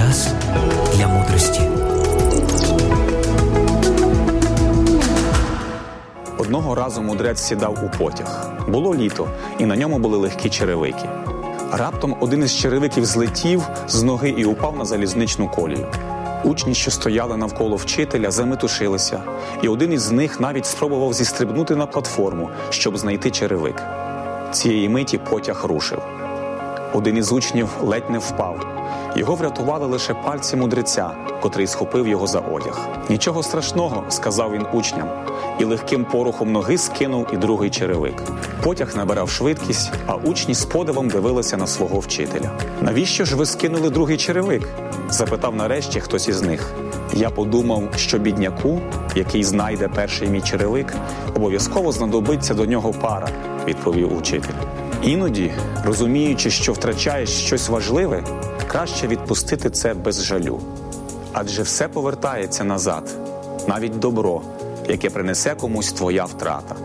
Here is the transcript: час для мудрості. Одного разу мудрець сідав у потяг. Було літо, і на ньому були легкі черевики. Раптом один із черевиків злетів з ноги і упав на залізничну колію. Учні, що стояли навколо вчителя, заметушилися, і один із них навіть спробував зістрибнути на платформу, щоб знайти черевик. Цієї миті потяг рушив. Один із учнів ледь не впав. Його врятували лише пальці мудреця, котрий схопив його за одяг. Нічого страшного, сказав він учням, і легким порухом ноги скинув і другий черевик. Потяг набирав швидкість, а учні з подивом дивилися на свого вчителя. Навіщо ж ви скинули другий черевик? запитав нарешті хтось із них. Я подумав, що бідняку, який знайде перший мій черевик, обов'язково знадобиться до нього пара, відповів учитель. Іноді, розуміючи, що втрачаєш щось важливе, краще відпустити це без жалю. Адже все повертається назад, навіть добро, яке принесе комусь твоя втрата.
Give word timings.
час 0.00 0.28
для 0.94 1.08
мудрості. 1.08 1.60
Одного 6.38 6.74
разу 6.74 7.02
мудрець 7.02 7.40
сідав 7.40 7.78
у 7.84 7.98
потяг. 7.98 8.50
Було 8.68 8.94
літо, 8.94 9.28
і 9.58 9.66
на 9.66 9.76
ньому 9.76 9.98
були 9.98 10.18
легкі 10.18 10.50
черевики. 10.50 11.08
Раптом 11.72 12.16
один 12.20 12.42
із 12.42 12.56
черевиків 12.56 13.04
злетів 13.04 13.62
з 13.88 14.02
ноги 14.02 14.30
і 14.30 14.44
упав 14.44 14.76
на 14.76 14.84
залізничну 14.84 15.48
колію. 15.48 15.86
Учні, 16.44 16.74
що 16.74 16.90
стояли 16.90 17.36
навколо 17.36 17.76
вчителя, 17.76 18.30
заметушилися, 18.30 19.22
і 19.62 19.68
один 19.68 19.92
із 19.92 20.10
них 20.10 20.40
навіть 20.40 20.66
спробував 20.66 21.12
зістрибнути 21.12 21.76
на 21.76 21.86
платформу, 21.86 22.50
щоб 22.70 22.98
знайти 22.98 23.30
черевик. 23.30 23.82
Цієї 24.52 24.88
миті 24.88 25.18
потяг 25.18 25.64
рушив. 25.64 26.19
Один 26.92 27.16
із 27.16 27.32
учнів 27.32 27.68
ледь 27.82 28.10
не 28.10 28.18
впав. 28.18 28.66
Його 29.16 29.34
врятували 29.34 29.86
лише 29.86 30.14
пальці 30.14 30.56
мудреця, 30.56 31.10
котрий 31.40 31.66
схопив 31.66 32.08
його 32.08 32.26
за 32.26 32.38
одяг. 32.38 32.88
Нічого 33.08 33.42
страшного, 33.42 34.04
сказав 34.08 34.52
він 34.52 34.66
учням, 34.72 35.08
і 35.58 35.64
легким 35.64 36.04
порухом 36.04 36.52
ноги 36.52 36.78
скинув 36.78 37.26
і 37.32 37.36
другий 37.36 37.70
черевик. 37.70 38.22
Потяг 38.62 38.96
набирав 38.96 39.30
швидкість, 39.30 39.92
а 40.06 40.14
учні 40.14 40.54
з 40.54 40.64
подивом 40.64 41.08
дивилися 41.08 41.56
на 41.56 41.66
свого 41.66 41.98
вчителя. 41.98 42.50
Навіщо 42.82 43.24
ж 43.24 43.36
ви 43.36 43.46
скинули 43.46 43.90
другий 43.90 44.16
черевик? 44.16 44.68
запитав 45.08 45.54
нарешті 45.54 46.00
хтось 46.00 46.28
із 46.28 46.42
них. 46.42 46.72
Я 47.14 47.30
подумав, 47.30 47.82
що 47.96 48.18
бідняку, 48.18 48.80
який 49.14 49.44
знайде 49.44 49.88
перший 49.88 50.28
мій 50.28 50.40
черевик, 50.40 50.94
обов'язково 51.36 51.92
знадобиться 51.92 52.54
до 52.54 52.66
нього 52.66 52.92
пара, 52.92 53.28
відповів 53.66 54.16
учитель. 54.16 54.54
Іноді, 55.02 55.52
розуміючи, 55.84 56.50
що 56.50 56.72
втрачаєш 56.72 57.30
щось 57.30 57.68
важливе, 57.68 58.24
краще 58.66 59.06
відпустити 59.06 59.70
це 59.70 59.94
без 59.94 60.24
жалю. 60.24 60.60
Адже 61.32 61.62
все 61.62 61.88
повертається 61.88 62.64
назад, 62.64 63.16
навіть 63.68 63.98
добро, 63.98 64.42
яке 64.88 65.10
принесе 65.10 65.54
комусь 65.54 65.92
твоя 65.92 66.24
втрата. 66.24 66.76